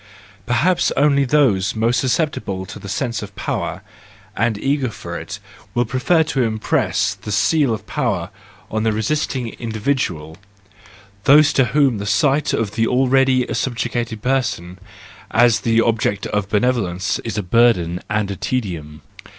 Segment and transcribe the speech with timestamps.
[0.47, 3.83] Perhaps only those most susceptible to the sense of power,
[4.35, 5.37] and eager for it,
[5.75, 8.31] will prefer to impress the seal of power
[8.71, 14.79] on the resisting individual,—those to whom the sight of the already subjugated person
[15.29, 19.03] as the object of benevolence is a burden and a tedium.